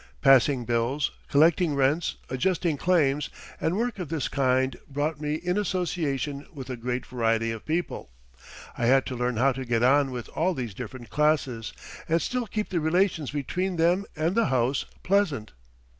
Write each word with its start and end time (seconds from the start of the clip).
Passing 0.23 0.65
bills, 0.65 1.11
collecting 1.29 1.75
rents, 1.75 2.15
adjusting 2.27 2.75
claims, 2.75 3.29
and 3.59 3.77
work 3.77 3.99
of 3.99 4.09
this 4.09 4.27
kind 4.29 4.75
brought 4.89 5.21
me 5.21 5.35
in 5.35 5.59
association 5.59 6.47
with 6.51 6.71
a 6.71 6.75
great 6.75 7.05
variety 7.05 7.51
of 7.51 7.67
people. 7.67 8.09
I 8.75 8.87
had 8.87 9.05
to 9.05 9.15
learn 9.15 9.37
how 9.37 9.51
to 9.51 9.63
get 9.63 9.83
on 9.83 10.09
with 10.09 10.27
all 10.29 10.55
these 10.55 10.73
different 10.73 11.11
classes, 11.11 11.71
and 12.09 12.19
still 12.19 12.47
keep 12.47 12.69
the 12.69 12.79
relations 12.79 13.29
between 13.29 13.75
them 13.75 14.05
and 14.15 14.33
the 14.33 14.47
house 14.47 14.85
pleasant. 15.03 15.51